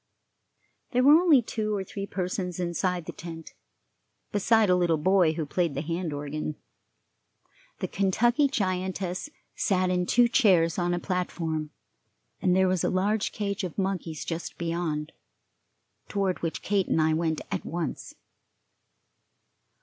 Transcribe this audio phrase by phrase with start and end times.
[0.93, 3.53] There were only two or three persons inside the tent,
[4.31, 6.55] beside a little boy who played the hand organ.
[7.81, 11.69] The Kentucky giantess sat in two chairs on a platform,
[12.41, 15.11] and there was a large cage of monkeys just beyond,
[16.09, 18.15] toward which Kate and I went at once.